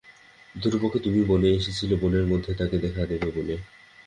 ধ্রুবকে 0.55 0.99
তুমিই 0.99 1.27
বনে 1.27 1.47
এনেছিলে, 1.49 1.95
বনের 1.95 2.25
মধ্যে 2.25 2.51
তাকে 2.53 2.75
দেখা 2.77 3.03
দেবে 3.05 3.29
বলে। 3.35 3.55